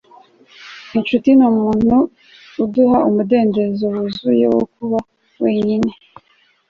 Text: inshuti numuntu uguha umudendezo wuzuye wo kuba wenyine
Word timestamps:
inshuti 0.97 1.29
numuntu 1.37 1.95
uguha 2.63 2.99
umudendezo 3.09 3.85
wuzuye 3.95 4.45
wo 4.53 4.61
kuba 4.73 4.99
wenyine 5.43 5.91